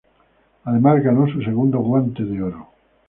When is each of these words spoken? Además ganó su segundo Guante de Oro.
Además 0.63 1.03
ganó 1.03 1.27
su 1.31 1.43
segundo 1.43 1.77
Guante 1.77 2.23
de 2.23 2.41
Oro. 2.41 2.69